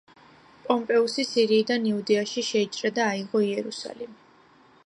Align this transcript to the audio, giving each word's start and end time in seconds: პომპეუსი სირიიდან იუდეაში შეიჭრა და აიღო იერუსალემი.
პომპეუსი 0.67 1.25
სირიიდან 1.33 1.85
იუდეაში 1.91 2.45
შეიჭრა 2.49 2.93
და 2.99 3.07
აიღო 3.13 3.47
იერუსალემი. 3.53 4.21